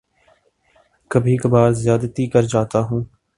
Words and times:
کبھی 1.11 1.35
کبھار 1.37 1.71
زیادتی 1.73 2.27
کر 2.27 2.43
جاتا 2.43 2.79
ہوں 2.81 3.03